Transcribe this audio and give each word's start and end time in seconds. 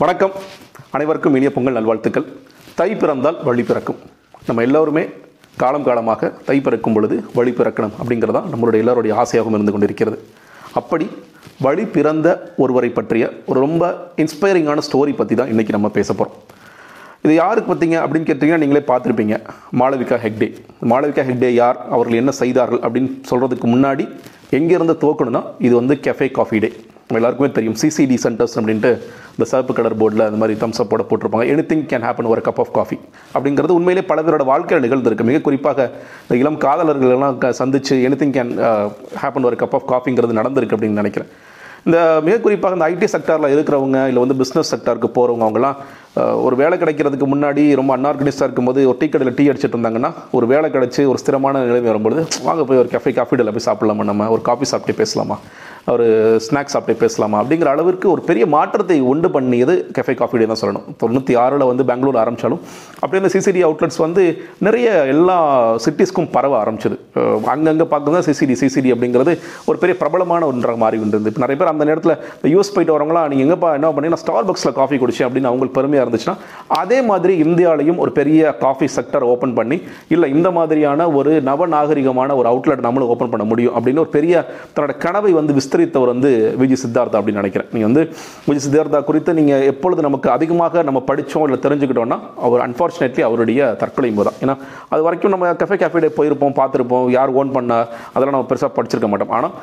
வணக்கம். 0.00 0.34
அனைவருக்கும் 0.94 1.36
இனிய 1.36 1.50
பொங்கல் 1.54 1.76
நல்வாழ்த்துக்கள். 1.76 2.26
தை 2.78 2.88
பிறந்தால் 3.00 3.38
வழி 3.46 3.62
பிறக்கும். 3.68 3.96
நம்ம 4.48 4.62
எல்லோருமே 4.66 5.02
காலம் 5.62 5.86
காலமாக 5.88 6.28
தை 6.48 6.56
பிறக்கும் 6.66 6.94
பொழுது 6.96 7.16
வழி 7.38 7.52
பிறக்கணும் 7.60 7.94
அப்படிங்கிறதா 8.00 8.40
நம்மளுடைய 8.52 8.82
எல்லோருடைய 8.82 9.12
ஆசையாகவும் 9.22 9.56
இருந்து 9.58 9.72
கொண்டிருக்கிறது. 9.74 10.18
அப்படி 10.80 11.06
வழி 11.66 11.84
பிறந்த 11.96 12.26
ஒருவரை 12.64 12.90
பற்றிய 12.98 13.30
ஒரு 13.50 13.60
ரொம்ப 13.66 13.88
இன்ஸ்பைரிங்கான 14.24 14.84
ஸ்டோரி 14.88 15.14
பற்றி 15.20 15.36
தான் 15.40 15.50
இன்றைக்கி 15.54 15.74
நம்ம 15.76 15.90
பேச 15.98 16.08
போகிறோம் 16.12 16.36
இது 17.24 17.34
யாருக்கு 17.42 17.70
பார்த்தீங்க 17.72 17.98
அப்படின்னு 18.04 18.28
கேட்டிங்கன்னா 18.30 18.62
நீங்களே 18.64 18.84
பார்த்துருப்பீங்க. 18.92 19.36
மாளவிகா 19.80 20.18
ஹெக்டே. 20.26 20.50
மாளவிகா 20.92 21.24
ஹெக்டே 21.30 21.50
யார்? 21.62 21.80
அவர்கள் 21.96 22.20
என்ன 22.22 22.34
செய்தார்கள் 22.42 22.84
அப்படின்னு 22.86 23.10
சொல்கிறதுக்கு 23.32 23.68
முன்னாடி 23.74 24.06
எங்கேருந்து 24.60 24.96
தோக்கணும்னா 25.06 25.42
இது 25.68 25.74
வந்து 25.80 25.96
கெஃபே 26.06 26.30
காஃபி 26.38 26.60
டே 26.66 26.70
எல்லாருக்குமே 27.14 27.50
தெரியும். 27.50 27.76
சிசிடி 27.82 28.26
சென்டர்ஸ் 28.26 28.54
அப்படின்ட்டு 28.54 29.02
இந்த 29.38 29.50
சிவப்பு 29.50 29.74
கலர் 29.74 29.96
போர்டில் 29.96 30.26
அந்த 30.26 30.30
மாதிரி 30.30 30.58
தம்ஸ் 30.60 30.88
போட 30.88 31.04
போட்டிருப்பாங்க. 31.08 31.48
எனி 31.48 31.60
திங் 31.60 31.86
கேன் 31.86 32.02
ஹேப்பன் 32.02 32.26
ஒரு 32.26 32.40
கப் 32.44 32.58
ஆஃப் 32.58 32.74
காஃபி 32.74 32.98
அப்படிங்கிறது 33.34 33.70
உண்மையிலே 33.70 34.06
பல 34.06 34.22
பேரோட 34.22 34.44
வாழ்க்கையில் 34.44 34.90
நிகழ்ந்திருக்கு. 34.90 35.22
மிக 35.22 35.38
குறிப்பாக 35.38 35.90
இந்த 36.22 36.36
இளம் 36.36 36.58
காதலர்கள் 36.58 37.10
எல்லாம் 37.10 37.38
க- 37.38 37.54
சந்திச்சு 37.58 37.90
எனி 37.90 38.14
திங் 38.14 38.32
கேன் 38.32 38.90
ஹேப்பன் 39.22 39.42
ஒரு 39.42 39.56
கப் 39.56 39.80
ஆஃப் 39.80 39.92
காஃபிங்கிறது 39.92 40.36
நடந்திருக்கு 40.36 40.76
அப்படின்னு 40.76 40.88
நினைக்கிறேன். 40.88 41.28
இந்த 41.84 42.20
மிக 42.24 42.38
குறிப்பாக 42.38 42.88
இந்த 42.88 43.06
ஐடி 43.06 43.08
செக்டாரில் 43.12 43.56
இருக்கிறவங்க 43.56 44.06
இல்லை 44.06 44.26
வந்து 44.26 44.44
பிஸ்னஸ் 44.44 44.74
செக்டாருக்கு 44.76 45.10
போகிறவங்க 45.14 45.44
அவங்கலாம் 45.44 45.76
ஒரு 46.16 46.54
வேலை 46.60 46.76
கிடைக்கிறதுக்கு 46.78 47.26
முன்னாடி 47.32 47.62
ரொம்ப 47.80 47.90
அன்ஆர்கனைஸ்டாக 47.96 48.46
இருக்கும்போது 48.48 48.80
ஒரு 48.90 48.98
டீ 49.00 49.06
கடையில் 49.08 49.36
டீ 49.38 49.44
அடிச்சிட்டு 49.50 49.76
இருந்தாங்கன்னா 49.76 50.10
ஒரு 50.38 50.46
வேலை 50.52 50.68
கிடச்சி 50.76 51.02
ஒரு 51.12 51.18
ஸ்திரமான 51.22 51.64
நிலைமை 51.68 51.88
வரும்பொழுது 51.92 52.22
வாங்க 52.48 52.62
போய் 52.68 52.82
ஒரு 52.82 52.90
கஃபே 52.94 53.12
காஃபி 53.18 53.36
டெல்லாம் 53.38 53.56
போய் 53.56 53.68
சாப்பிடலாமா 53.70 54.06
நம்ம? 54.10 54.28
ஒரு 54.34 54.42
காஃபி 54.48 54.68
சாப்பிட்டு 54.72 55.00
பேசலாமா? 55.02 55.36
ஒரு 55.92 56.06
ஸ்நாக்ஸ் 56.46 56.74
சாப்பிட்டு 56.74 57.02
பேசலாமா? 57.02 57.36
அப்படிங்கிற 57.42 57.68
அளவிற்கு 57.74 58.06
ஒரு 58.14 58.22
பெரிய 58.28 58.44
மாற்றத்தை 58.54 58.96
உண்டு 59.10 59.28
பண்ணியது 59.36 59.74
கஃபே 59.98 60.14
காஃபி 60.20 60.38
டே 60.40 60.46
தான் 60.50 60.60
சொல்லணும். 60.62 60.86
தொண்ணூற்றி 61.02 61.34
ஆறில் 61.42 61.64
வந்து 61.70 61.84
பெங்களூர் 61.90 62.18
ஆரம்பித்தாலும் 62.22 62.62
அப்படியே 63.02 63.20
இந்த 63.22 63.30
சிசிடி 63.34 63.60
அவுட்லெட்ஸ் 63.68 64.00
வந்து 64.06 64.24
நிறைய 64.66 64.88
எல்லா 65.14 65.36
சிட்டிஸ்க்கும் 65.84 66.28
பரவ 66.36 66.56
ஆரம்பிச்சது. 66.62 66.98
அங்கங்கே 67.54 67.86
பார்க்குறது 67.92 68.26
சிசிடி 68.28 68.56
சிசிடி 68.62 68.92
அப்படிங்கிறது 68.96 69.34
ஒரு 69.70 69.78
பெரிய 69.84 69.96
பிரபலமான 70.02 70.46
ஒன்றாக 70.52 70.78
மாறி 70.84 71.00
இருந்தது 71.02 71.30
இப்போ 71.32 71.42
நிறைய 71.44 71.58
பேர் 71.60 71.72
அந்த 71.74 71.86
நேரத்தில் 71.90 72.16
இந்த 72.38 72.50
யூஎஸ் 72.54 72.74
போயிட்டு 72.76 72.96
வரவங்களாம் 72.96 73.30
நீங்கள் 73.32 73.46
எங்கேப்பா 73.46 73.70
என்ன 73.78 73.92
பண்ணீங்கன்னா 73.94 74.22
ஸ்டார் 74.24 74.48
பக்ஸில் 74.50 74.76
காஃபி 74.80 74.98
குடிச்சேன் 75.04 75.28
அப்படின்னு 75.28 75.50
அவங்களுக்கு 75.52 75.78
பெருமையாக 75.78 75.97
இருந்துச்சுன்னா 76.02 76.36
அதே 76.80 76.98
மாதிரி 77.10 77.34
இந்தியாவிலையும் 77.46 78.00
ஒரு 78.04 78.12
பெரிய 78.18 78.50
காஃபி 78.64 78.88
செக்டர் 78.96 79.26
ஓப்பன் 79.32 79.54
பண்ணி 79.58 79.78
இல்லை 80.14 80.28
இந்த 80.36 80.48
மாதிரியான 80.58 81.08
ஒரு 81.18 81.32
நவநாகரிகமான 81.50 82.36
ஒரு 82.40 82.48
அவுட்லெட் 82.52 82.84
நம்மளும் 82.86 83.12
ஓப்பன் 83.14 83.32
பண்ண 83.34 83.46
முடியும் 83.52 83.74
அப்படின்னு 83.76 84.02
ஒரு 84.04 84.12
பெரிய 84.16 84.44
தன்னோட 84.74 84.96
கனவை 85.04 85.32
வந்து 85.40 85.56
விஸ்தரித்தவர் 85.58 86.12
வந்து 86.14 86.32
விஜய் 86.62 86.82
சித்தார்த்தா 86.84 87.18
அப்படின்னு 87.20 87.42
நினைக்கிறேன். 87.42 87.70
நீங்கள் 87.74 87.90
வந்து 87.90 88.04
விஜய் 88.48 88.64
சித்தார்த்தா 88.66 89.00
குறித்து 89.10 89.36
நீங்கள் 89.40 89.66
எப்பொழுது 89.72 90.06
நமக்கு 90.08 90.30
அதிகமாக 90.36 90.82
நம்ம 90.90 91.02
படித்தோம் 91.10 91.46
இல்லை 91.48 91.60
தெரிஞ்சுக்கிட்டோம்னா 91.66 92.20
அவர் 92.48 92.64
அன்ஃபார்ச்சுனேட்லி 92.66 93.24
அவருடைய 93.28 93.70
தற்கொலை 93.82 94.12
தான். 94.28 94.38
ஏன்னா 94.44 94.56
அது 94.92 95.02
வரைக்கும் 95.08 95.34
நம்ம 95.34 95.52
கஃபே 95.62 95.78
கேஃபே 95.82 96.10
போயிருப்போம் 96.20 96.56
பார்த்துருப்போம் 96.60 97.06
யார் 97.18 97.36
ஓன் 97.40 97.52
பண்ண 97.56 97.74
அதெல்லாம் 98.14 98.36
நம்ம 98.36 98.48
பெருசாக 98.52 98.72
படிச்சிருக்க 98.78 99.08
மாட்டோம். 99.12 99.34
ஆனால் 99.38 99.54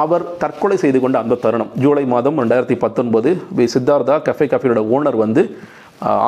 அவர் 0.00 0.24
தற்கொலை 0.42 0.76
செய்து 0.82 0.98
கொண்ட 1.00 1.16
அந்த 1.22 1.38
தருணம். 1.44 1.70
ஜூலை 1.82 2.04
மாதம் 2.14 2.40
ரெண்டாயிரத்தி 2.42 2.76
பத்தொன்பது 2.84 3.30
பி 3.56 3.64
சித்தார்த்தா 3.74 4.16
கஃபே 4.26 4.46
காஃபியோட 4.52 4.82
ஓனர் 4.96 5.18
வந்து 5.24 5.42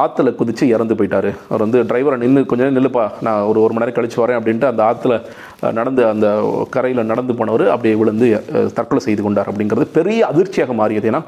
ஆற்றுல 0.02 0.32
குதித்து 0.40 0.64
இறந்து 0.74 0.94
போயிட்டார். 0.98 1.28
அவர் 1.50 1.64
வந்து 1.64 1.78
டிரைவரை 1.90 2.16
நின்று 2.22 2.42
கொஞ்ச 2.50 2.60
நேரம் 2.62 2.76
நில்லுப்பா 2.78 3.04
நான் 3.26 3.46
ஒரு 3.50 3.58
ஒரு 3.62 3.72
மணி 3.74 3.84
நேரம் 3.84 3.96
கழிச்சு 3.96 4.18
வரேன் 4.22 4.38
அப்படின்ட்டு 4.38 4.68
அந்த 4.70 4.82
ஆற்றுல 4.90 5.14
நடந்து 5.78 6.02
அந்த 6.12 6.28
கரையில் 6.74 7.08
நடந்து 7.12 7.34
போனவர் 7.40 7.64
அப்படியே 7.74 7.94
விழுந்து 8.00 8.28
தற்கொலை 8.78 9.02
செய்து 9.06 9.24
கொண்டார் 9.26 9.50
அப்படிங்கிறது 9.52 9.88
பெரிய 9.98 10.20
அதிர்ச்சியாக 10.32 10.74
மாறியது. 10.80 11.10
ஏன்னா 11.12 11.22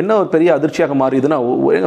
என்ன 0.00 0.16
ஒரு 0.18 0.28
பெரிய 0.34 0.50
அதிர்ச்சியாக 0.58 0.94
மாறிடுதுன்னா 1.00 1.38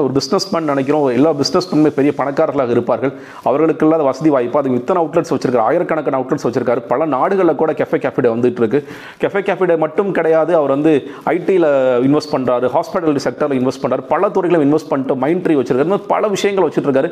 ஒரு 0.02 0.12
பிஸ்னஸ் 0.18 0.48
மேன் 0.52 0.70
நினைக்கிறோம் 0.72 1.06
எல்லா 1.18 1.32
பிஸ்னஸ் 1.42 1.68
மேனுமே 1.72 1.92
பெரிய 1.98 2.12
பணக்காரர்களாக 2.18 2.76
இருப்பார்கள். 2.76 3.14
அவர்களுக்கு 3.50 3.86
இல்லாத 3.86 4.04
வசதி 4.10 4.30
வாய்ப்பு. 4.36 4.60
அது 4.60 4.74
இத்தனை 4.80 5.04
அவுட்லெட்ஸ் 5.04 5.34
வச்சிருக்காரு 5.36 5.66
ஆயிரக்கணக்கான 5.70 6.20
அவுட்லெட்ஸ் 6.20 6.48
வச்சிருக்காரு. 6.48 6.84
பல 6.92 7.06
நாடுகளில் 7.16 7.60
கூட 7.62 7.72
கெஃபே 7.82 8.00
கேஃபிடே 8.06 8.32
வந்துட்டு 8.36 8.62
இருக்கு. 8.64 8.82
கெஃபே 9.22 9.44
கேஃபிடே 9.50 9.78
மட்டும் 9.86 10.12
கிடையாது 10.20 10.56
அவர் 10.60 10.76
வந்து 10.76 10.94
ஐடியில் 11.34 11.70
இன்வெஸ்ட் 12.10 12.34
பண்ணுறாரு 12.36 12.70
ஹாஸ்பிட்டல் 12.78 13.26
செக்டரில் 13.28 13.60
இன்வெஸ்ட் 13.62 13.84
பண்ணுறாரு 13.84 14.06
பல 14.14 14.30
துறைகளில் 14.30 14.66
இன்வெஸ்ட் 14.68 14.92
பண்ணிட்டு 14.94 15.16
மைண்ட் 15.26 15.46
ட்ரீ 15.48 15.58
வச்சிருக்காரு 15.60 16.02
பல 16.16 16.28
விஷயங்கள் 16.28 16.68
வச்சுட்டு 16.70 16.90
இருக்காரு. 16.90 17.12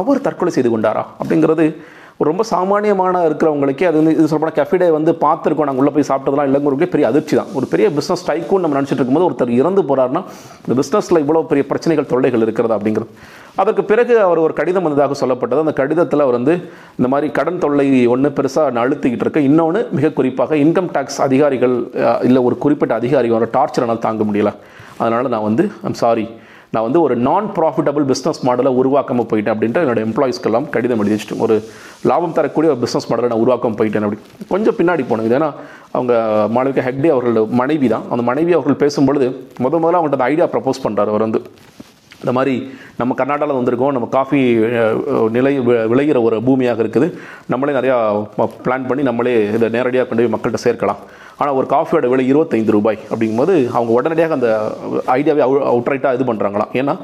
அவர் 0.00 0.24
தற்கொலை 0.28 0.52
செய்து 0.58 0.78
கொண்டாரா? 0.78 1.04
அப்படிங்கிறது 1.22 1.66
ரொம்ப 2.28 2.42
சாமானியமான 2.50 3.20
இருக்கிறவங்களுக்கே 3.28 3.86
அது 3.88 3.96
வந்து 4.00 4.12
இது 4.16 4.26
சொல்லப்போனால் 4.30 4.56
கெஃபிடே 4.58 4.88
வந்து 4.96 5.12
பார்த்துருக்கோம். 5.24 5.68
நாங்கள் 5.68 5.82
உள்ளே 5.82 5.92
போய் 5.94 6.08
சாப்பிட்டதெல்லாம் 6.08 6.48
இல்லைங்கிறதுக்கே 6.48 6.88
பெரிய 6.94 7.06
அதிர்ச்சி 7.10 7.34
தான். 7.38 7.50
ஒரு 7.58 7.66
பெரிய 7.72 7.86
பிஸ்னஸ் 7.98 8.24
டைக்கும் 8.30 8.62
நம்ம 8.64 8.76
நினச்சிட்டு 8.78 9.00
இருக்கும்போது 9.00 9.28
ஒருத்தர் 9.28 9.52
இறந்து 9.60 9.82
போகிறாருன்னா 9.90 10.22
இந்த 10.64 10.74
பிஸ்னஸில் 10.80 11.20
இவ்வளோ 11.24 11.42
பெரிய 11.52 11.64
பிரச்சனைகள் 11.70 12.10
தொல்லைகள் 12.12 12.44
இருக்கிறது 12.46 12.76
அப்படிங்கிறது. 12.76 13.10
அதற்கு 13.62 13.84
பிறகு 13.90 14.14
அவர் 14.26 14.42
ஒரு 14.44 14.54
கடிதம் 14.60 14.86
வந்ததாக 14.88 15.16
சொல்லப்பட்டது. 15.22 15.64
அந்த 15.64 15.74
கடிதத்தில் 15.80 16.24
அவர் 16.26 16.38
வந்து 16.38 16.54
இந்த 16.98 17.08
மாதிரி 17.14 17.30
கடன் 17.38 17.62
தொல்லை 17.64 17.88
ஒன்று 18.14 18.30
பெருசாக 18.38 18.84
அழுத்திக்கிட்டு 18.84 19.26
இருக்கேன் 19.26 19.48
இன்னொன்று 19.50 19.82
மிக 19.96 20.12
குறிப்பாக 20.20 20.56
இன்கம் 20.64 20.92
டேக்ஸ் 20.96 21.20
அதிகாரிகள் 21.28 21.76
இல்லை 22.28 22.42
ஒரு 22.50 22.58
குறிப்பிட்ட 22.66 22.94
அதிகாரிகளோட 23.00 23.48
டார்ச்சர் 23.56 23.86
என்னால் 23.86 24.06
தாங்க 24.06 24.24
முடியல. 24.30 24.52
அதனால் 25.00 25.32
நான் 25.34 25.48
வந்து 25.48 25.66
ஐம் 25.88 26.00
சாரி 26.04 26.26
நான் 26.72 26.82
வந்து 26.82 27.00
ஒரு 27.00 27.16
நான் 27.16 27.52
ப்ராஃபிட்டபிள் 27.54 28.14
பிஸ்னஸ் 28.14 28.44
மாடலை 28.44 28.70
உருவாக்காமல் 28.70 29.26
போயிட்டேன் 29.32 29.54
அப்படின்ட்டு 29.54 29.82
என்னோடய 29.82 30.06
எம்ப்ளாயிஸ்க்கெல்லாம் 30.06 30.68
கடிதம் 30.68 30.98
எழுதி 30.98 31.22
வச்சுட்டு 31.22 31.38
ஒரு 31.38 31.64
லாபம் 32.02 32.32
தரக்கூடிய 32.32 32.72
ஒரு 32.72 32.86
பிஸ்னஸ் 32.86 33.12
மாடலை 33.12 33.26
நான் 33.26 33.38
உருவாக்காமல் 33.38 33.76
போயிட்டேன் 33.76 34.02
அப்படி. 34.02 34.20
கொஞ்சம் 34.48 34.74
பின்னாடி 34.74 35.00
போனோம் 35.00 35.32
ஏன்னா 35.32 35.52
அவங்க 35.90 36.46
மாணவிக 36.54 36.82
ஹெக்டே 36.82 37.16
அவர்களோட 37.16 37.48
மனைவி 37.48 37.88
தான். 37.88 38.02
அந்த 38.10 38.22
மனைவி 38.22 38.52
அவர்கள் 38.52 38.88
பேசும்பொழுது 38.88 39.36
முத 39.62 39.74
முதல்ல 39.74 39.96
அவங்கள்ட்ட 39.96 40.10
அந்த 40.10 40.24
ஐடியா 40.24 40.46
ப்ரப்போஸ் 40.46 40.80
பண்ணுறாரு 40.84 41.06
அவர் 41.06 41.20
வந்து. 41.20 41.42
இந்த 42.18 42.32
மாதிரி 42.32 42.70
நம்ம 42.98 43.14
கர்நாடகாவில் 43.18 43.64
வந்திருக்கோம். 43.64 43.92
நம்ம 43.92 44.08
காஃபி 44.10 44.54
நிலை 45.30 45.60
வி- 45.60 46.22
ஒரு 46.22 46.36
பூமியாக 46.36 46.82
இருக்குது. 46.82 47.18
நம்மளே 47.46 47.72
நிறையா 47.72 48.26
பிளான் 48.38 48.86
பண்ணி 48.86 49.02
நம்மளே 49.02 49.46
இதை 49.46 49.68
நேரடியாக 49.68 50.08
கொண்டு 50.08 50.28
போய் 50.28 50.40
மக்கள்கிட்ட 50.40 50.66
சேர்க்கலாம். 50.66 50.96
ஆனால் 51.40 51.56
ஒரு 51.58 51.66
காஃபியோட 51.74 52.06
விலை 52.12 52.24
இருபத்தைந்து 52.32 52.74
ரூபாய் 52.76 52.98
அப்படிங்கும்போது 53.10 53.54
அவங்க 53.76 53.92
உடனடியாக 53.98 54.38
அந்த 54.38 54.48
ஐடியாவை 55.18 55.42
அவுட்ரைட்டாக 55.72 56.16
இது 56.18 56.26
பண்ணுறாங்களாம் 56.30 56.72
ஏன்னா 56.80 56.94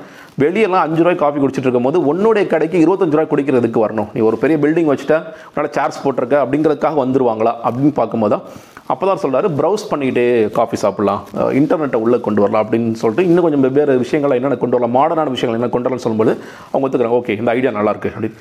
வெளியெல்லாம் 0.43 0.85
அஞ்சு 0.87 1.03
ரூபாய் 1.05 1.23
காஃபி 1.23 1.39
குடிச்சிட்டு 1.43 1.69
இருக்கும்போது 1.69 2.01
உன்னுடைய 2.11 2.45
கடைக்கு 2.53 2.79
இருபத்தஞ்சு 2.85 3.17
ரூபாய் 3.17 3.31
குடிக்கிறதுக்கு 3.31 3.85
வரணும்? 3.85 4.11
நீ 4.15 4.21
ஒரு 4.31 4.37
பெரிய 4.43 4.57
பில்டிங் 4.65 4.91
வச்சுட்டா 4.91 5.19
உன்னால் 5.51 5.73
சேர்ஸ் 5.79 6.03
போட்டிருக்க 6.05 6.37
அப்படிங்கிறதுக்காக 6.45 6.99
வந்துருவாங்களா? 7.05 7.55
அப்படின்னு 7.69 7.95
பார்க்கும்போது 8.01 8.35
தான் 8.35 8.45
அப்போ 8.93 9.05
தான் 9.09 9.21
சொல்கிறாரு 9.23 9.49
ப்ரௌஸ் 9.59 9.83
பண்ணிக்கிட்டே 9.89 10.27
காஃபி 10.59 10.77
சாப்பிட்லாம். 10.83 11.23
இன்டர்நெட்டை 11.61 11.99
உள்ளே 12.05 12.19
கொண்டு 12.27 12.41
வரலாம். 12.43 12.63
அப்படின்னு 12.65 13.01
சொல்லிட்டு 13.01 13.27
இன்னும் 13.29 13.45
கொஞ்சம் 13.47 13.65
வெவ்வேறு 13.67 13.99
விஷயங்களை 14.05 14.37
என்னென்ன 14.39 14.59
கொண்டு 14.63 14.77
வரலாம் 14.77 14.97
மாடர்னான 14.99 15.35
விஷயங்கள் 15.35 15.59
என்ன 15.61 15.71
கொண்டு 15.75 15.89
வரலாம்னு 15.89 16.07
சொல்லும்போது 16.07 16.33
அவங்க 16.71 16.85
ஒத்துக்கிறாங்க. 16.87 17.19
ஓகே 17.21 17.37
இந்த 17.41 17.51
ஐடியா 17.57 17.73
நல்லாயிருக்கு 17.79 18.13
அப்படின்னு 18.15 18.39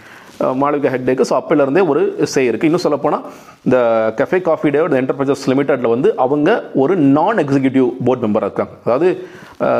மாளவிகா 0.61 0.89
ஹெக்டேக்கு 0.93 1.27
ஸோ 1.29 1.35
அப்போலேருந்தே 1.39 1.83
ஒரு 1.91 2.01
சே 2.33 2.41
இருக்குது 2.49 2.69
இன்னும் 2.69 2.83
சொல்லப்போனால் 2.85 3.23
இந்த 3.67 3.77
கஃபே 4.19 4.39
காஃபி 4.47 4.69
டே 4.75 4.81
என்டர்பிரைசஸ் 5.01 5.45
லிமிடெட்டில் 5.51 5.93
வந்து 5.95 6.09
அவங்க 6.25 6.49
ஒரு 6.83 6.95
நான் 7.17 7.41
எக்ஸிக்யூட்டிவ் 7.43 7.87
போர்ட் 8.07 8.23
மெம்பராக 8.25 8.49
இருக்காங்க. 8.49 8.73
அதாவது 8.85 9.09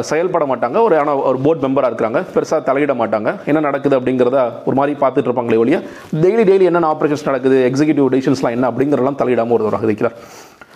செயல்பட 0.09 0.44
மாட்டாங்க. 0.51 0.78
ஒரு 0.88 0.96
ஆனால் 1.01 1.19
ஒரு 1.29 1.40
போர்ட் 1.46 1.63
மெம்பராக 1.66 1.90
இருக்கிறாங்க. 1.91 2.19
பெருசாக 2.35 2.62
தலையிட 2.69 2.94
மாட்டாங்க. 3.01 3.31
என்ன 3.50 3.59
நடக்குது 3.67 3.97
அப்படிங்கிறத 4.00 4.40
ஒரு 4.67 4.78
மாதிரி 4.79 4.96
பார்த்துட்டு 5.03 5.29
இருப்பாங்களே 5.29 5.62
ஒழிய 5.63 5.79
டெய்லி 6.23 6.46
டெய்லி 6.51 6.67
என்னென்ன 6.69 6.91
ஆப்ரேஷன்ஸ் 6.96 7.28
நடக்குது 7.29 7.59
எக்ஸிக்யூட்டிவ் 7.69 8.12
டிசிஷன்ஸ்லாம் 8.16 8.56
என்ன 8.57 8.69
அப்படிங்கிறதெல்லாம் 8.72 9.22
தலையிடாமல் 9.23 9.57
ஒரு 9.57 9.85
இருக்கிறார் 9.90 10.17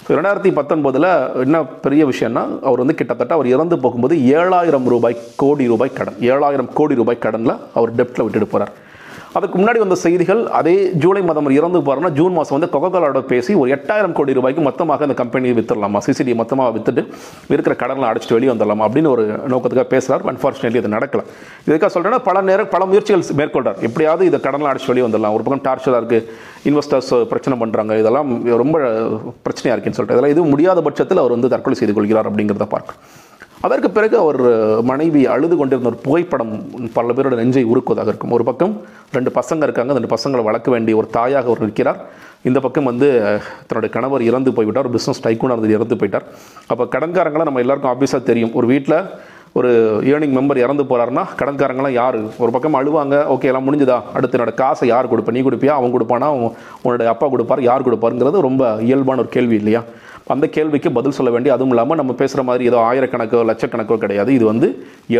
ஸோ 0.06 0.12
ரெண்டாயிரத்தி 0.18 0.52
பத்தொன்பதில் 0.58 1.10
என்ன 1.44 1.58
பெரிய 1.84 2.04
விஷயம்னா 2.12 2.44
அவர் 2.68 2.82
வந்து 2.84 2.96
கிட்டத்தட்ட 3.00 3.34
அவர் 3.38 3.52
இறந்து 3.56 3.76
போகும்போது 3.84 4.16
ஏழாயிரம் 4.40 4.88
ரூபாய் 4.94 5.18
கோடி 5.42 5.66
ரூபாய் 5.74 5.98
கடன் 5.98 6.18
ஏழாயிரம் 6.30 6.70
கோடி 6.78 6.96
ரூபாய் 7.02 7.24
கடனில் 7.26 7.54
அவர் 7.80 7.92
டெப்ட்டில் 8.00 8.24
விட்டுட்டு 8.26 8.50
போகிறார் 8.54 8.74
அதுக்கு 9.38 9.58
முன்னாடி 9.60 9.80
வந்த 9.82 9.96
செய்திகள் 10.04 10.40
அதே 10.60 10.74
ஜூலை 11.02 11.22
மாதம் 11.28 11.50
இறந்து 11.58 11.80
பாருன்னா 11.88 12.10
ஜூன் 12.18 12.34
மாதம் 12.38 12.56
வந்து 12.56 12.70
கொக்கோகோலாவோட 12.74 13.20
பேசி 13.30 13.52
ஒரு 13.62 13.70
எட்டாயிரம் 13.76 14.16
கோடி 14.18 14.36
ரூபாய்க்கு 14.38 14.64
மொத்தமாக 14.68 15.06
அந்த 15.08 15.16
கம்பெனியை 15.22 15.54
வித்துடலாமா? 15.58 16.00
சிசிடி 16.08 16.34
மொத்தமாக 16.42 16.74
வித்துட்டு 16.78 17.04
இருக்கிற 17.54 17.76
கடனை 17.84 18.08
அடிச்சுட்டு 18.10 18.38
வெளியே 18.38 18.52
வந்துடலாமா? 18.54 18.88
அப்படின்னு 18.88 19.12
ஒரு 19.16 19.24
நோக்கத்துக்காக 19.54 19.88
பேசுகிறார் 19.96 20.26
அன்ஃபார்ச்சுனேட்லி 20.34 20.82
இது 20.82 20.94
நடக்கல. 20.98 21.24
இதுக்காக 21.68 21.92
சொல்கிறேன்னா 21.96 22.22
பல 22.30 22.42
நேரம் 22.50 22.72
பல 22.76 22.86
முயற்சிகள் 22.92 23.26
மேற்கொண்டார் 23.42 23.80
எப்படியாவது 23.90 24.30
இதை 24.32 24.42
கடனில் 24.48 24.72
அடிச்சு 24.74 24.92
வெளியே 24.94 25.08
வந்துடலாம். 25.08 25.36
ஒரு 25.40 25.46
பக்கம் 25.48 25.66
டார்ச்சராக 25.70 26.02
இருக்குது 26.04 26.28
இன்வெஸ்டர்ஸ் 26.70 27.14
பிரச்சனை 27.34 27.58
பண்ணுறாங்க 27.64 28.00
இதெல்லாம் 28.04 28.30
ரொம்ப 28.64 28.78
பிரச்சனையாக 29.48 29.76
இருக்குன்னு 29.76 30.00
சொல்லிட்டு 30.00 30.18
இதெல்லாம் 30.18 30.36
எதுவும் 30.38 30.54
முடியாத 30.56 30.82
பட்சத்தில் 30.90 31.24
அவர் 31.26 31.38
வந்து 31.38 31.54
தற்கொலை 31.56 31.78
செய்து 31.82 31.96
கொள்கிறார் 32.00 32.30
அப்படிங்கிறத 32.32 32.68
பார்க்கிறோம் 32.76 33.02
அதற்கு 33.66 33.90
பிறகு 33.96 34.16
அவர் 34.24 34.40
மனைவி 34.90 35.22
அழுது 35.34 35.56
கொண்டிருந்த 35.58 35.90
ஒரு 35.92 36.00
புகைப்படம் 36.06 36.54
பல 36.98 37.14
பேரோட 37.18 37.36
நெஞ்சை 37.40 37.64
உருக்குவதாக 37.74 38.10
இருக்கும். 38.12 38.34
ஒரு 38.38 38.44
பக்கம் 38.50 38.74
ரெண்டு 39.16 39.32
பசங்க 39.40 39.64
இருக்காங்க 39.68 39.94
ரெண்டு 39.98 40.12
பசங்களை 40.16 40.44
வளர்க்க 40.50 40.76
வேண்டிய 40.76 40.98
ஒரு 41.02 41.08
தாயாக 41.18 41.50
அவர் 41.50 41.64
இருக்கிறார். 41.66 42.00
இந்த 42.50 42.60
பக்கம் 42.60 42.90
வந்து 42.92 43.08
தன்னுடைய 43.68 43.92
கணவர் 43.96 44.28
இறந்து 44.30 44.54
போய்விட்டார். 44.54 44.88
ஒரு 44.88 44.96
பிஸ்னஸ் 44.98 45.24
டைக்கூன் 45.26 45.54
இருந்து 45.54 45.76
இறந்து 45.78 45.96
போயிட்டார். 45.96 46.26
அப்போ 46.72 46.84
கடன்காரங்களாம் 46.96 47.50
நம்ம 47.50 47.64
எல்லாருக்கும் 47.66 47.94
ஆப்வியஸாக 47.94 48.24
தெரியும். 48.32 48.54
ஒரு 48.54 48.68
வீட்டில் 48.74 48.98
ஒரு 49.60 49.70
ஏர்னிங் 50.12 50.36
மெம்பர் 50.36 50.64
இறந்து 50.66 50.84
போகிறாருன்னா 50.90 51.24
கடன்காரங்களாம் 51.40 51.98
யார்? 52.02 52.18
ஒரு 52.44 52.52
பக்கம் 52.52 52.78
அழுவாங்க 52.80 53.16
ஓகே 53.34 53.50
எல்லாம் 53.52 53.66
முடிஞ்சுதா? 53.68 53.98
அடுத்து 54.18 54.38
என்னோட 54.38 54.54
காசை 54.54 54.88
யார் 54.88 55.12
கொடுப்பேன் 55.14 55.38
நீ 55.38 55.42
கொடுப்பியா? 55.48 55.74
அவன் 55.80 55.94
கொடுப்பானா? 55.96 56.28
அவன் 56.34 56.54
உன்னோட 56.84 57.06
அப்பா 57.14 57.28
கொடுப்பார்? 57.34 57.62
யார் 57.70 57.86
கொடுப்பாருங்கிறது 57.88 58.48
ரொம்ப 58.48 58.64
இயல்பான 58.90 59.20
ஒரு 59.20 59.30
கேள்வி 59.36 59.56
இல்லையா? 59.56 59.84
அந்த 60.34 60.46
கேள்விக்கு 60.56 60.90
பதில் 60.98 61.16
சொல்ல 61.18 61.30
வேண்டிய 61.36 61.52
அதுவும் 61.56 61.72
இல்லாமல் 61.74 62.00
நம்ம 62.00 62.12
பேசுகிற 62.20 62.42
மாதிரி 62.50 62.64
ஏதோ 62.70 62.78
ஆயிரக்கணக்கோ 62.90 63.40
லட்சக்கணக்கோ 63.50 63.96
கிடையாது. 64.04 64.30
இது 64.38 64.46
வந்து 64.52 64.68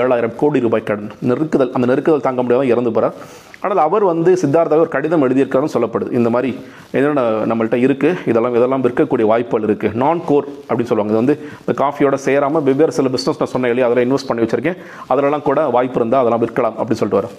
ஏழாயிரம் 0.02 0.36
கோடி 0.42 0.60
ரூபாய் 0.66 0.86
கடன். 0.90 1.12
நெருக்குதல் 1.30 1.72
அந்த 1.78 1.86
நெருக்குதல் 1.92 2.26
தாங்க 2.28 2.44
முடியாத 2.46 2.66
இறந்து 2.74 2.94
போகிறார் 2.96 3.16
ஆனால் 3.64 3.82
அவர் 3.88 4.04
வந்து 4.12 4.32
சித்தார்த்தாவை 4.42 4.84
ஒரு 4.86 4.94
கடிதம் 4.96 5.26
எழுதியிருக்காருன்னு 5.28 5.76
சொல்லப்படுது. 5.76 6.12
இந்த 6.20 6.30
மாதிரி 6.36 6.52
என்னென்ன 6.98 7.24
நம்மள்கிட்ட 7.52 7.80
இருக்குது 7.86 8.30
இதெல்லாம் 8.32 8.58
இதெல்லாம் 8.60 8.84
விற்கக்கூடிய 8.86 9.28
வாய்ப்புகள் 9.32 9.68
இருக்குது 9.70 10.00
நான் 10.04 10.26
கோர் 10.30 10.48
அப்படின்னு 10.68 10.92
சொல்லுவாங்க. 10.92 11.14
இது 11.16 11.24
வந்து 11.24 11.38
இந்த 11.64 11.76
காஃபியோட 11.84 12.18
சேராமல் 12.28 12.66
வெவ்வேறு 12.70 12.98
சில 13.00 13.12
பிஸ்னஸ் 13.16 13.42
நான் 13.42 13.54
சொன்னேன் 13.56 13.74
இல்லையா? 13.74 13.90
அதெல்லாம் 13.90 14.08
இன்வெஸ்ட் 14.10 14.30
பண்ணி 14.32 14.46
வச்சுருக்கேன். 14.46 14.80
அதிலெல்லாம் 15.14 15.48
கூட 15.50 15.62
வாய்ப்பு 15.78 16.00
இருந்தால் 16.02 16.24
அதெல்லாம் 16.24 16.44
விற்கலாம் 16.46 16.78
அப்படின்னு 16.80 17.02
சொல்லிட்டு 17.04 17.22
வரோம் 17.22 17.38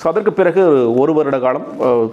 ஸோ 0.00 0.06
அதற்கு 0.10 0.32
பிறகு 0.38 0.62
ஒரு 1.00 1.12
வருட 1.16 1.38
காலம் 1.44 1.64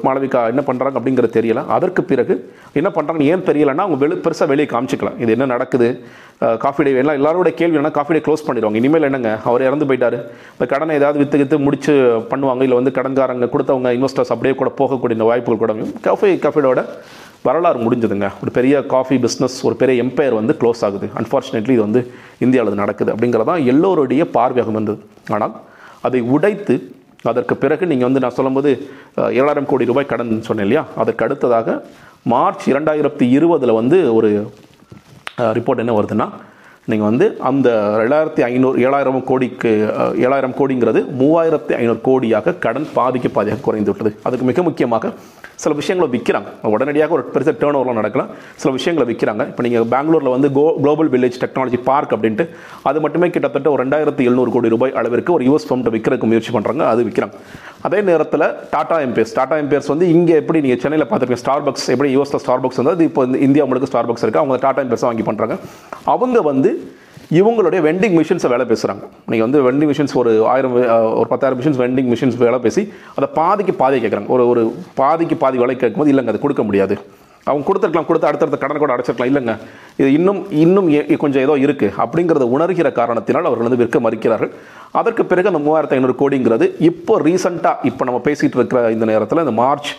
மாணவிகா 0.05 0.39
என்ன 0.51 0.61
பண்ணுறாங்க 0.69 0.97
அப்படிங்கிறது 0.99 1.35
தெரியல. 1.37 1.61
அதற்கு 1.75 2.01
பிறகு 2.09 2.33
என்ன 2.79 2.89
பண்ணுறாங்கன்னு 2.95 3.27
ஏன் 3.33 3.45
தெரியலன்னா 3.49 3.83
அவங்க 3.85 3.99
வெளி 4.03 4.15
பெருசாக 4.25 4.47
வெளியே 4.51 4.67
காமிச்சிக்கலாம். 4.71 5.17
இது 5.23 5.33
என்ன 5.35 5.45
நடக்குது? 5.53 5.87
காஃபி 6.63 6.81
டே 6.85 6.91
எல்லாம் 7.03 7.17
எல்லாரோட 7.19 7.49
கேள்வி 7.59 7.79
என்ன 7.81 7.91
காஃபி 7.97 8.13
டே 8.15 8.21
க்ளோஸ் 8.25 8.43
பண்ணிடுவாங்க. 8.47 8.79
இனிமேல் 8.81 9.07
என்னங்க? 9.09 9.31
அவர் 9.49 9.65
இறந்து 9.67 9.87
போயிட்டார். 9.91 10.17
இந்த 10.55 10.65
கடனை 10.73 10.95
ஏதாவது 10.99 11.21
வித்து 11.21 11.39
வித்து 11.41 11.59
முடிச்சு 11.67 11.93
பண்ணுவாங்க. 12.33 12.63
இல்லை 12.67 12.79
வந்து 12.79 12.93
கடன்காரங்க 12.97 13.49
கொடுத்தவங்க 13.53 13.93
இன்வெஸ்டர்ஸ் 13.99 14.33
அப்படியே 14.35 14.55
கூட 14.63 14.71
போகக்கூடிய 14.81 15.17
இந்த 15.19 15.29
வாய்ப்புகள் 15.29 15.63
கூட 15.63 15.75
காஃபி 16.09 16.33
காஃபியோட 16.47 16.83
வரலாறு 17.47 17.79
முடிஞ்சதுங்க. 17.85 18.27
ஒரு 18.43 18.51
பெரிய 18.59 18.75
காஃபி 18.95 19.17
பிஸ்னஸ் 19.25 19.57
ஒரு 19.69 19.75
பெரிய 19.81 20.03
எம்பையர் 20.05 20.39
வந்து 20.41 20.55
க்ளோஸ் 20.61 20.83
ஆகுது. 20.89 21.09
அன்ஃபார்ச்சுனேட்லி 21.21 21.73
இது 21.77 21.83
வந்து 21.87 22.03
இந்தியாவில் 22.45 22.81
நடக்குது 22.83 23.11
அப்படிங்கிறதான் 23.15 23.63
எல்லோருடைய 23.73 24.23
பார்வையாக 24.37 24.75
இருந்தது. 24.75 24.99
ஆனால் 25.35 25.55
அதை 26.07 26.19
உடைத்து 26.35 26.75
அதற்கு 27.23 27.53
பிறகு 27.57 27.83
நீங்கள் 27.85 28.07
வந்து 28.07 28.19
நான் 28.19 28.35
சொல்லும்போது 28.35 28.71
ஏழாயிரம் 29.39 29.65
கோடி 29.65 29.85
ரூபாய் 29.85 30.05
கடன் 30.05 30.33
சொன்னேன் 30.41 30.65
இல்லையா 30.65 30.83
அதற்கு 30.95 31.25
அடுத்ததாக 31.25 31.75
மார்ச் 32.25 32.65
இரண்டாயிரத்தி 32.67 33.25
இருபதில் 33.29 33.73
வந்து 33.73 33.97
ஒரு 34.13 34.29
ரிப்போர்ட் 35.57 35.79
என்ன 35.79 35.95
வருதுன்னா 35.95 36.27
நீங்கள் 36.91 37.09
வந்து 37.09 37.25
அந்த 37.49 37.69
ரெண்டாயிரத்தி 38.01 38.41
ஐநூறு 38.49 38.77
ஏழாயிரம் 38.87 39.23
கோடிக்கு 39.29 39.71
ஏழாயிரம் 40.25 40.55
கோடிங்கிறது 40.59 40.99
மூவாயிரத்தி 41.21 41.73
ஐநூறு 41.79 41.99
கோடியாக 42.07 42.53
கடன் 42.65 42.87
பாதிக்கு 42.97 43.29
பாதியாக 43.37 43.61
குறைந்து 43.65 43.91
விட்டது. 43.91 44.11
அதுக்கு 44.27 44.45
மிக 44.49 44.63
முக்கியமாக 44.67 45.11
சில 45.63 45.75
விஷயங்களை 45.79 46.07
விற்கிறாங்க 46.13 46.49
உடனடியாக 46.75 47.13
ஒரு 47.17 47.23
பெருசாக 47.33 47.55
டேர்ன் 47.61 47.77
ஓவர்லாம் 47.77 47.99
நடக்கலாம். 47.99 48.31
சில 48.61 48.71
விஷயங்களை 48.77 49.05
விற்கிறாங்க 49.09 49.43
இப்போ 49.51 49.63
நீங்கள் 49.65 49.87
பெங்களூரில் 49.93 50.33
வந்து 50.35 50.49
go 50.57 50.65
global 50.81 51.09
village 51.13 51.39
technology 51.43 51.79
park 51.89 52.13
அப்படின்ட்டு 52.15 52.45
அது 52.89 53.01
மட்டுமே 53.05 53.29
கிட்டத்தட்ட 53.35 53.69
ஒரு 53.73 53.81
ரெண்டாயிரத்தி 53.83 54.23
எழுநூறு 54.29 54.51
கோடி 54.55 54.73
ரூபாய் 54.75 54.95
அளவிற்கு 55.01 55.33
ஒரு 55.37 55.45
யூஎஸ் 55.49 55.67
ஃபண்ட் 55.69 55.89
விற்கிறதுக்கு 55.95 56.29
முயற்சி 56.31 56.53
பண்ணுறாங்க 56.57 56.85
அது 56.93 57.03
விற்கிறாங்க 57.07 57.35
அதே 57.87 57.99
நேரத்தில் 58.09 58.45
டாடா 58.73 58.99
எம்பேர்ஸ் 59.05 59.33
டாடா 59.39 59.57
எம்பேர்ஸ் 59.63 59.91
வந்து 59.93 60.07
இங்கே 60.15 60.35
எப்படி 60.41 60.61
நீங்கள் 60.65 60.81
சென்னையில் 60.83 61.07
பார்த்துருக்கீங்க 61.09 61.43
ஸ்டார்பக்ஸ் 61.45 61.87
எப்படி 61.95 62.11
யூஎஸ்ல 62.15 62.39
ஸ்டார்பக்ஸ் 62.43 62.79
வந்து 62.81 62.95
அது 62.95 63.05
இப்போ 63.09 63.23
இந்தியா 63.47 63.65
முழுக்க 63.71 63.89
ஸ்டார்பக்ஸ் 63.91 64.25
இருக்குது 64.25 64.43
அவங்க 64.43 64.57
டாடா 64.65 64.83
எம்பேர்ஸ் 64.85 65.07
வாங்கி 65.09 65.25
பண்ணுறாங்க 65.29 65.57
அவங்க 66.15 66.41
வந்து 66.51 66.71
இவங்களுடைய 67.37 67.79
வெண்டிங் 67.85 68.15
மிஷின்ஸை 68.17 68.49
வேலை 68.51 68.65
பேசுகிறாங்க 68.69 69.03
நீங்கள் 69.31 69.45
வந்து 69.47 69.61
வெண்டிங் 69.65 69.89
மிஷின்ஸ் 69.91 70.13
ஒரு 70.21 70.31
ஆயிரம் 70.51 70.75
ஒரு 71.21 71.27
பத்தாயிரம் 71.31 71.59
மிஷின்ஸ் 71.59 71.79
வெண்டிங் 71.83 72.09
மிஷின்ஸ் 72.11 72.37
வேலை 72.43 72.59
பேசி 72.65 72.81
அதை 73.17 73.27
பாதிக்கு 73.39 73.73
பாதி 73.81 73.97
கேட்குறாங்க 74.03 74.31
ஒரு 74.35 74.43
ஒரு 74.51 74.61
பாதிக்கு 75.01 75.37
பாதி 75.43 75.57
வேலை 75.63 75.75
கேட்கும்போது 75.81 76.11
இல்லைங்க 76.13 76.33
அது 76.33 76.43
கொடுக்க 76.45 76.63
முடியாது. 76.67 76.95
அவங்க 77.49 77.63
கொடுத்துருக்கலாம் 77.67 78.05
கொடுத்து 78.05 78.27
அடுத்தடுத்த 78.27 78.59
கடன் 78.63 78.77
கூட 78.77 78.95
அடைச்சிருக்கலாம். 78.95 79.31
இல்லைங்க. 79.31 79.55
இது 79.97 80.13
இன்னும் 80.13 80.51
இன்னும் 80.51 80.89
ஏ- 80.89 81.17
கொஞ்சம் 81.23 81.41
ஏதோ 81.41 81.55
இருக்குது 81.55 81.93
அப்படிங்கிறத 81.97 82.47
உணர்கிற 82.55 82.91
காரணத்தினால் 82.91 83.49
அவர்கள் 83.49 83.67
வந்து 83.67 83.81
விற்க 83.83 83.99
மறுக்கிறார்கள். 83.99 84.51
அதற்கு 84.91 85.25
பிறகு 85.25 85.49
அந்த 85.53 85.61
மூவாயிரத்து 85.65 85.97
ஐநூறு 85.97 86.15
கோடிங்கிறது 86.19 86.75
இப்போ 86.79 87.19
ரீசெண்டாக 87.19 87.75
இப்போ 87.83 88.05
நம்ம 88.05 88.21
பேசிகிட்டு 88.23 88.57
இருக்கிற 88.61 88.91
இந்த 88.91 89.05
நேரத்தில் 89.05 89.39
இந்த 89.39 89.51
மார்ச் 89.51 89.91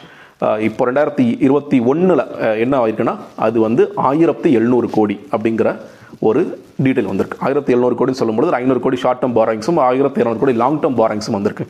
இப்போ 0.61 0.83
ரெண்டாயிரத்தி 0.91 1.37
இருபத்தி 1.43 1.81
ஒன்றில் 1.81 2.59
என்ன 2.59 2.87
ஆயிருக்குன்னா 2.87 3.15
அது 3.37 3.61
வந்து 3.61 3.93
ஆயிரத்தி 3.95 4.53
எழுநூறு 4.53 4.91
கோடி 4.91 5.21
அப்படிங்கிற 5.33 5.77
ஒரு 6.21 6.43
டீட்டெயில் 6.83 7.11
வந்திருக்கு. 7.13 7.39
ஆயிரத்தி 7.41 7.73
எழுநூறு 7.73 7.95
கோடின்னு 7.95 8.21
சொல்லும்போது 8.21 8.53
ஐநூறு 8.53 8.81
கோடி 8.81 8.97
ஷார்ட் 8.97 9.23
டேர்ம் 9.23 9.37
பாரிங்ஸும் 9.39 9.79
ஆயிரத்தி 9.79 10.23
இரநூறு 10.23 10.39
கோடி 10.39 10.53
லாங் 10.53 10.81
டேர்ம் 10.81 10.99
பாரிங்ஸும் 11.01 11.37
வந்திருக்கு. 11.39 11.67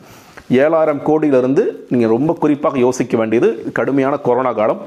ஏழாயிரம் 0.51 1.01
கோடியிலிருந்து 1.03 1.85
நீங்கள் 1.89 2.09
ரொம்ப 2.09 2.33
குறிப்பாக 2.33 2.77
யோசிக்க 2.77 3.17
வேண்டியது 3.17 3.49
கடுமையான 3.73 4.17
கொரோனா 4.17 4.51
காலம். 4.51 4.81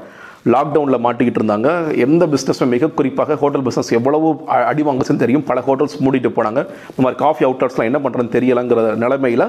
லாக்டவுனில் 0.45 1.03
மாட்டிக்கிட்டு 1.03 1.39
இருந்தாங்க. 1.41 1.97
எந்த 1.97 2.27
பிஸ்னஸும் 2.27 2.65
மிக 2.65 2.87
குறிப்பாக 2.87 3.35
ஹோட்டல் 3.35 3.61
பிஸ்னஸ் 3.61 3.91
எவ்வளவு 3.91 4.41
அ- 4.49 4.65
அடி 4.65 4.83
வாங்குச்சுன்னு 4.83 5.15
தெரியும். 5.15 5.43
பல 5.43 5.63
ஹோட்டல்ஸ் 5.67 5.97
மூடிட்டு 5.99 6.31
போனாங்க. 6.37 6.61
இந்த 6.89 6.97
மாதிரி 6.97 7.15
காஃபி 7.15 7.45
அவுட்லெட்ஸ்லாம் 7.45 7.83
என்ன 7.83 7.99
பண்ணுறதுன்னு 7.99 8.35
தெரியலங்கிற 8.37 8.95
நிலைமையில் 8.95 9.45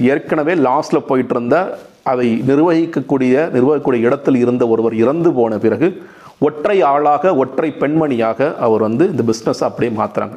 ஏற்கனவே 0.00 0.54
லாஸில் 0.54 1.06
போயிட்டு 1.06 1.34
இருந்த 1.34 1.78
அதை 2.02 2.42
நிர்வகிக்கக்கூடிய 2.46 3.34
நிர்வகிக்கக்கூடிய 3.52 4.00
இடத்தில் 4.00 4.36
இருந்த 4.36 4.68
ஒருவர் 4.68 4.94
இறந்து 4.94 5.32
போன 5.32 5.58
பிறகு 5.58 6.02
ஒற்றை 6.38 6.82
ஆளாக 6.82 7.36
ஒற்றை 7.36 7.74
பெண்மணியாக 7.80 8.54
அவர் 8.56 8.80
வந்து 8.80 9.10
இந்த 9.10 9.22
பிஸ்னஸ் 9.22 9.62
அப்படியே 9.62 9.96
மாற்றுறாங்க 9.98 10.36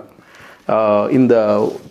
இந்த 1.10 1.34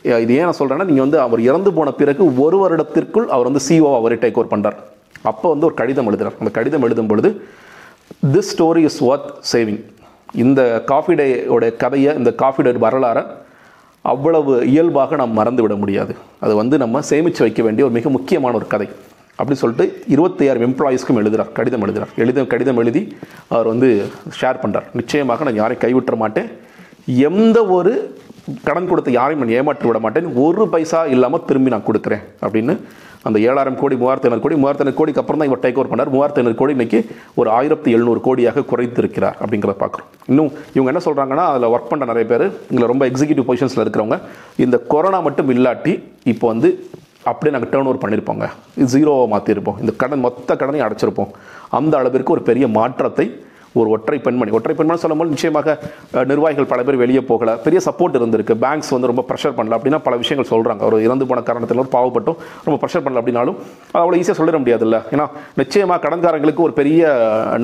இது 0.02 0.34
ஏன் 0.34 0.42
நான் 0.42 0.58
சொல்கிறேன்னா 0.58 0.84
நீங்கள் 0.84 1.06
வந்து 1.06 1.20
அவர் 1.20 1.40
இறந்து 1.40 1.72
போன 1.72 1.92
பிறகு 1.92 2.34
ஒரு 2.40 2.58
வருடத்திற்குள் 2.58 3.26
அவர் 3.26 3.50
வந்து 3.52 3.64
சிஓ 3.68 3.96
அவரை 3.96 4.18
டேக் 4.20 4.34
ஓவர் 4.34 4.60
பண்ணுறார் 4.60 4.78
அப்போ 5.22 5.48
வந்து 5.48 5.66
ஒரு 5.66 5.74
கடிதம் 5.74 6.06
எழுதுகிறார் 6.06 6.38
அந்த 6.38 6.50
கடிதம் 6.50 6.82
எழுதும் 6.82 7.06
பொழுது 7.06 7.30
this 8.34 8.50
story 8.52 8.82
is 8.90 9.00
worth 9.04 9.30
saving 9.52 9.80
இந்த 10.44 10.60
காஃபி 10.92 11.14
டேயோட 11.20 11.64
கதையை 11.82 12.12
இந்த 12.20 12.30
காஃபி 12.42 12.62
டே 12.66 12.72
வரலாறை 12.86 13.24
அவ்வளவு 14.12 14.52
இயல்பாக 14.72 15.16
நாம் 15.20 15.36
மறந்து 15.38 15.62
விட 15.62 15.74
முடியாது. 15.82 16.12
அது 16.44 16.54
வந்து 16.60 16.76
நம்ம 16.82 17.02
சேமித்து 17.10 17.44
வைக்க 17.46 17.62
வேண்டிய 17.66 17.86
ஒரு 17.86 17.94
மிக 17.98 18.10
முக்கியமான 18.16 18.56
ஒரு 18.60 18.66
கதை. 18.74 18.88
அப்படி 19.40 19.56
சொல்லிட்டு 19.62 19.86
இருபத்தையாயிரம் 20.14 20.66
எம்ப்ளாயீஸ்க்கும் 20.68 21.18
எழுதுகிறார் 21.22 21.50
கடிதம் 21.56 21.84
எழுதுறார். 21.86 22.12
எழுத 22.22 22.44
கடிதம் 22.52 22.80
எழுதி 22.82 23.02
அவர் 23.48 23.70
வந்து 23.72 23.88
ஷேர் 24.40 24.62
பண்ணுறார் 24.62 24.86
நிச்சயமாக 25.00 25.44
நான் 25.48 25.60
யாரையும் 25.62 25.84
கைவிட்ட 25.84 26.16
மாட்டேன். 26.22 26.48
எந்த 27.30 27.58
ஒரு 27.78 27.92
கடன் 28.68 28.88
கொடுத்த 28.90 29.10
யாரையும் 29.18 29.42
நான் 29.44 29.56
ஏமாற்றி 29.58 29.86
விட 29.88 29.98
மாட்டேன். 30.04 30.28
ஒரு 30.44 30.64
பைசா 30.74 31.00
இல்லாமல் 31.14 31.44
திரும்பி 31.50 31.74
நான் 31.74 31.88
கொடுக்குறேன் 31.88 32.24
அப்படின்னு 32.46 32.76
அந்த 33.28 33.38
ஏழாயிரம் 33.48 33.78
கோடி 33.82 33.96
மூவாயிரத்தி 34.00 34.28
ஐநூறு 34.28 34.44
கோடி 34.44 34.56
மூவாயிரத்தி 34.62 34.84
ஐநூறு 34.84 34.98
கோடிக்கு 35.00 35.22
அப்புறம் 35.22 35.40
தான் 35.40 35.48
இவர் 35.50 35.62
டேக் 35.64 35.78
ஓவர் 35.80 35.90
பண்ணார். 35.92 36.10
மூவாயிரத்தி 36.14 36.40
ஐநூறு 36.42 36.58
கோடி 36.60 36.76
இன்னைக்கு 36.76 36.98
ஒரு 37.40 37.48
ஆயிரத்தி 37.58 37.90
எழுநூறு 37.96 38.20
கோடியாக 38.26 38.64
குறைத்திருக்கிறார் 38.72 39.38
அப்படிங்கிறத 39.42 39.76
பார்க்குறோம். 39.82 40.10
இன்னும் 40.30 40.50
இவங்க 40.76 40.90
என்ன 40.92 41.02
சொல்கிறாங்கன்னா 41.06 41.46
அதில் 41.52 41.72
ஒர்க் 41.74 41.90
பண்ணுற 41.92 42.10
நிறைய 42.12 42.26
பேர் 42.32 42.46
இதில் 42.72 42.90
ரொம்ப 42.92 43.04
எக்ஸிக்யூட்டிவ் 43.10 43.48
பொசிஷன்ஸில் 43.50 43.84
இருக்கிறவங்க 43.84 44.18
இந்த 44.66 44.78
கொரோனா 44.94 45.20
மட்டும் 45.28 45.50
இல்லாட்டி 45.56 45.94
இப்போ 46.34 46.46
வந்து 46.52 46.70
அப்படியே 47.30 47.52
நாங்கள் 47.54 47.72
டேர்ன் 47.72 47.88
ஓவர் 47.90 48.02
பண்ணியிருப்போங்க 48.02 48.46
ஜீரோவை 48.92 49.26
மாற்றிருப்போம் 49.34 49.78
இந்த 49.84 49.92
கடன் 50.02 50.24
மொத்த 50.26 50.56
கடனையும் 50.60 50.86
அடைச்சிருப்போம். 50.88 51.30
அந்த 51.78 51.94
அளவிற்கு 52.00 52.34
ஒரு 52.36 52.42
பெரிய 52.50 52.66
மாற்றத்தை 52.78 53.26
ஒரு 53.80 53.90
ஒற்றை 53.96 54.18
பெண்மணி. 54.26 54.50
ஒற்றை 54.58 54.74
பெண்மணி 54.78 55.02
சொல்லும்போது 55.04 55.32
நிச்சயமாக 55.34 55.76
நிர்வாகிகள் 56.30 56.68
பல 56.72 56.82
பேர் 56.88 57.00
வெளியே 57.04 57.22
போகல. 57.30 57.50
பெரிய 57.66 57.80
சப்போர்ட் 57.88 58.18
இருந்திருக்கு. 58.20 58.54
பேங்க்ஸ் 58.64 58.92
வந்து 58.96 59.10
ரொம்ப 59.12 59.24
ப்ரெஷர் 59.30 59.56
பண்ணல 59.58 59.76
அப்படின்னா 59.78 60.00
பல 60.06 60.16
விஷயங்கள் 60.22 60.50
சொல்கிறாங்க 60.52 60.82
ஒரு 60.90 60.98
இறந்து 61.06 61.28
போன 61.30 61.42
காரணத்தில் 61.48 61.82
ஒரு 61.84 61.90
பாவப்பட்டும் 61.96 62.38
ரொம்ப 62.66 62.76
ப்ரெஷர் 62.82 63.04
பண்ணல 63.06 63.20
அப்படின்னாலும் 63.22 63.58
அது 63.92 64.02
அவ்வளோ 64.04 64.18
ஈஸியாக 64.22 64.38
சொல்லிட 64.40 64.58
முடியாதுல்ல. 64.62 64.98
ஏன்னா 65.14 65.26
நிச்சயமாக 65.60 66.00
கடன்காரங்களுக்கு 66.06 66.64
ஒரு 66.66 66.74
பெரிய 66.80 67.02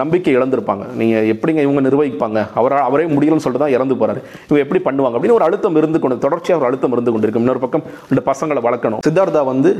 நம்பிக்கை 0.02 0.34
இழந்திருப்பாங்க. 0.38 0.84
நீங்கள் 1.02 1.28
எப்படிங்க 1.34 1.60
இவங்க 1.66 1.82
நிர்வகிப்பாங்க? 1.88 2.40
அவரால் 2.62 2.86
அவரே 2.88 3.06
முடியலன்னு 3.14 3.44
சொல்லிட்டு 3.46 3.64
தான் 3.64 3.76
இறந்து 3.76 3.96
போறாரு. 4.02 4.22
இவங்க 4.48 4.60
எப்படி 4.66 4.82
பண்ணுவாங்க? 4.88 5.16
அப்படின்னு 5.18 5.38
ஒரு 5.38 5.46
அழுத்தம் 5.48 5.78
இருந்து 5.82 6.00
கொண்டு 6.04 6.22
தொடர்ச்சியாக 6.26 6.60
ஒரு 6.62 6.68
அழுத்தம் 6.70 6.94
இருந்து 6.96 7.14
கொண்டிருக்கும் 7.14 7.44
இன்னொரு 7.46 7.64
பக்கம் 7.64 7.86
ரெண்டு 8.10 8.24
பசங்களை 8.30 8.62
வளர்க்கணும். 8.68 9.02
சித்தார்த்தா 9.08 9.44
வந்து 9.52 9.72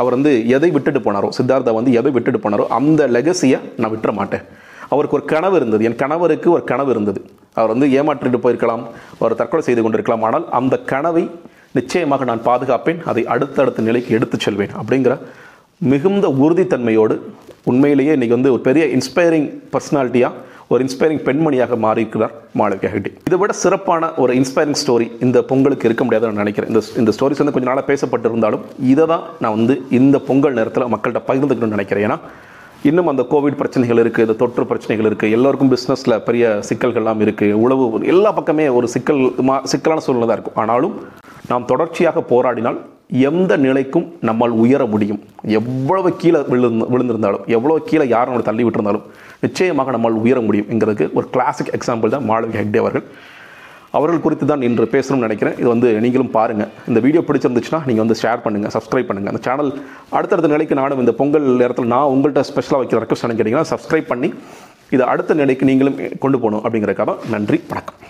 அவர் 0.00 0.16
வந்து 0.18 0.32
எதை 0.56 0.70
விட்டுட்டு 0.76 1.02
போனாரோ 1.06 1.30
சித்தார்த்தா 1.38 1.74
வந்து 1.80 1.92
எதை 2.00 2.12
விட்டுட்டு 2.16 2.42
போனாரோ 2.44 2.66
அந்த 2.80 3.08
லெகசியை 3.16 3.60
நான் 3.82 3.92
விட்டுற 3.96 4.12
மாட்டேன். 4.20 4.44
அவருக்கு 4.94 5.18
ஒரு 5.18 5.26
கனவு 5.34 5.56
இருந்தது. 5.60 5.86
என் 5.88 6.00
கணவருக்கு 6.02 6.48
ஒரு 6.56 6.64
கனவு 6.72 6.92
இருந்தது. 6.94 7.20
அவர் 7.58 7.72
வந்து 7.74 7.88
ஏமாற்றிட்டு 7.98 8.42
போயிருக்கலாம் 8.44 8.84
அவர் 9.20 9.38
தற்கொலை 9.40 9.64
செய்து 9.68 9.82
கொண்டிருக்கலாம் 9.84 10.24
ஆனால் 10.28 10.46
அந்த 10.60 10.74
கனவை 10.92 11.24
நிச்சயமாக 11.78 12.24
நான் 12.30 12.46
பாதுகாப்பேன் 12.48 12.98
அதை 13.10 13.22
அடுத்தடுத்த 13.34 13.82
நிலைக்கு 13.88 14.10
எடுத்துச் 14.18 14.44
செல்வேன் 14.46 14.74
அப்படிங்கிற 14.80 15.14
மிகுந்த 15.92 16.26
உறுதித்தன்மையோடு 16.44 17.14
உண்மையிலேயே 17.70 18.12
இன்றைக்கி 18.16 18.34
வந்து 18.36 18.52
ஒரு 18.54 18.62
பெரிய 18.66 18.84
இன்ஸ்பைரிங் 18.96 19.48
பர்சனாலிட்டியாக 19.72 20.52
ஒரு 20.72 20.80
இன்ஸ்பைரிங் 20.84 21.20
பெண்மணியாக 21.26 21.76
மாறியிருக்கிறார் 21.84 22.34
மாளவிகா 22.58 22.90
ஹெட்டி 22.92 23.10
இதை 23.28 23.36
விட 23.40 23.52
சிறப்பான 23.62 24.12
ஒரு 24.22 24.32
இன்ஸ்பைரிங் 24.40 24.78
ஸ்டோரி 24.82 25.06
இந்த 25.24 25.38
பொங்கலுக்கு 25.50 25.88
இருக்க 25.88 26.04
முடியாதுன்னு 26.04 26.34
நான் 26.34 26.44
நினைக்கிறேன். 26.44 26.70
இந்த 26.72 26.82
இந்த 27.00 27.12
ஸ்டோரிஸ் 27.16 27.40
வந்து 27.42 27.54
கொஞ்சம் 27.56 27.72
நாளாக 27.72 27.86
பேசப்பட்டிருந்தாலும் 27.90 28.64
இதை 28.92 29.06
தான் 29.12 29.24
நான் 29.42 29.54
வந்து 29.58 29.76
இந்த 29.98 30.18
பொங்கல் 30.28 30.58
நேரத்தில் 30.58 30.90
மக்கள்கிட்ட 30.94 31.22
பகிர்ந்துக்கணும்னு 31.30 31.76
நினைக்கிறேன். 31.78 32.06
ஏன்னா 32.08 32.18
இன்னும் 32.88 33.10
அந்த 33.10 33.22
கோவிட் 33.32 33.58
பிரச்சனைகள் 33.60 34.00
இருக்குது 34.00 34.24
இந்த 34.26 34.34
தொற்று 34.40 34.64
பிரச்சனைகள் 34.70 35.06
இருக்குது 35.08 35.34
எல்லாருக்கும் 35.36 35.70
பிஸ்னஸில் 35.74 36.14
பெரிய 36.26 36.44
சிக்கல்கள்லாம் 36.68 37.20
இருக்குது 37.24 37.54
உழவு 37.64 37.84
எல்லா 38.12 38.30
பக்கமே 38.38 38.64
ஒரு 38.78 38.86
சிக்கல் 38.94 39.20
மா 39.48 39.54
சிக்கலான 39.72 40.02
சூழ்நிலை 40.06 40.26
தான் 40.28 40.36
இருக்கும். 40.38 40.58
ஆனாலும் 40.62 40.94
நாம் 41.50 41.64
தொடர்ச்சியாக 41.70 42.22
போராடினால் 42.32 42.78
எந்த 43.28 43.52
நிலைக்கும் 43.64 44.06
நம்மால் 44.28 44.56
உயர 44.64 44.82
முடியும். 44.94 45.20
எவ்வளவு 45.60 46.10
கீழே 46.22 46.42
விழுந்து 46.52 46.88
விழுந்திருந்தாலும் 46.94 47.46
எவ்வளோ 47.56 47.78
கீழே 47.88 48.06
யார் 48.14 48.28
நம்மளை 48.30 48.46
தள்ளி 48.50 48.66
விட்டிருந்தாலும் 48.66 49.06
நிச்சயமாக 49.44 49.94
நம்மால் 49.96 50.22
உயர 50.24 50.40
முடியும். 50.48 50.68
என்கிறதுக்கு 50.74 51.08
ஒரு 51.20 51.28
கிளாசிக் 51.36 51.72
எக்ஸாம்பிள் 51.78 52.14
தான் 52.16 52.28
மாளவி 52.32 52.58
ஹெக்டே 52.60 52.82
அவர்கள். 52.84 53.06
அவர்கள் 53.98 54.24
குறித்து 54.24 54.46
தான் 54.50 54.64
இன்று 54.68 54.86
பேசணும்னு 54.94 55.26
நினைக்கிறேன். 55.26 55.56
இது 55.62 55.68
வந்து 55.74 55.88
நீங்களும் 56.04 56.32
பாருங்கள் 56.36 56.70
இந்த 56.90 57.00
வீடியோ 57.06 57.22
பிடிச்சிருந்துச்சுன்னா 57.28 57.80
நீங்கள் 57.88 58.04
வந்து 58.04 58.18
ஷேர் 58.22 58.44
பண்ணுங்கள் 58.44 58.74
சப்ஸ்கிரைப் 58.76 59.08
பண்ணுங்கள் 59.10 59.34
அந்த 59.34 59.42
சேனல் 59.48 59.72
அடுத்தடுத்த 60.18 60.50
நிலைக்கு 60.54 60.80
நானும் 60.82 61.02
இந்த 61.04 61.14
பொங்கல் 61.20 61.48
நேரத்தில் 61.62 61.92
நான் 61.94 62.12
உங்கள்கிட்ட 62.14 62.44
ஸ்பெஷலாக 62.52 62.80
வைக்கிற 62.82 63.00
ரெக்வஸ்ட் 63.04 63.28
கேட்டிங்கன்னா 63.32 63.70
சப்ஸ்கிரைப் 63.74 64.10
பண்ணி 64.12 64.30
இதை 64.96 65.04
அடுத்த 65.12 65.34
நிலைக்கு 65.42 65.70
நீங்களும் 65.70 66.00
கொண்டு 66.24 66.38
போகணும் 66.42 66.64
அப்படிங்கிறக்காக 66.64 67.14
நன்றி 67.34 67.60
வணக்கம். 67.70 67.98